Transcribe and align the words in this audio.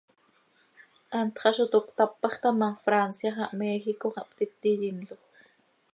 Hant 1.15 1.31
xah 1.41 1.53
zo 1.57 1.65
toc 1.73 1.85
cötap 1.89 2.11
hax 2.25 2.35
ta 2.41 2.49
ma, 2.59 2.69
Francia 2.85 3.29
xah 3.37 3.53
Méjico 3.59 4.07
xah 4.15 4.27
ptiti 4.29 4.71
yinloj. 4.81 5.21